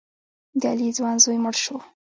د 0.61 0.63
علي 0.71 0.87
ځوان 0.97 1.15
زوی 1.23 1.37
مړ 1.43 1.55
شو. 1.63 1.77